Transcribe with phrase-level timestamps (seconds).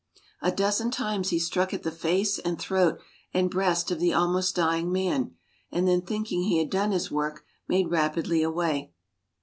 [0.41, 2.99] A dozen times he struck at the face and throat
[3.35, 5.35] and breast of the almost dying man,
[5.71, 8.93] and then thinking he had done his work made rapidly away.